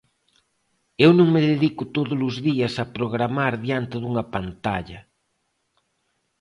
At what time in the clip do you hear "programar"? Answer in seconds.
2.95-3.53